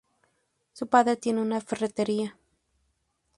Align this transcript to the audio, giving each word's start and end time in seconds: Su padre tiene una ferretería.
Su 0.73 0.87
padre 0.87 1.15
tiene 1.15 1.41
una 1.43 1.61
ferretería. 1.61 2.35